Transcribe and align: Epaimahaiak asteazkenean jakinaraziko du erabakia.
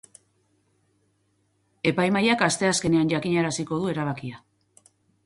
Epaimahaiak 1.91 2.41
asteazkenean 2.47 3.13
jakinaraziko 3.15 3.79
du 3.85 3.93
erabakia. 3.93 4.41